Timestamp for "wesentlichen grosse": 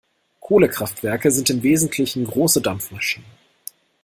1.61-2.59